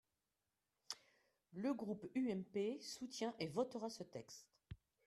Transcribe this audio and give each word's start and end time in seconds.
Le 1.53 1.75
groupe 1.75 2.07
UMP 2.15 2.79
soutient 2.81 3.35
et 3.37 3.49
votera 3.49 3.87
ce 3.91 4.01
texte. 4.01 4.47